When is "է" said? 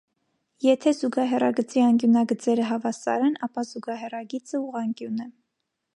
5.29-5.33